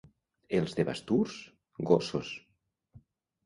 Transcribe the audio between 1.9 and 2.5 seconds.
gossos.